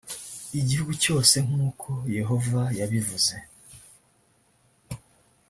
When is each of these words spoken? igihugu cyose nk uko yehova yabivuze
igihugu 0.59 0.91
cyose 1.03 1.35
nk 1.45 1.51
uko 1.67 1.89
yehova 2.17 2.61
yabivuze 2.79 3.33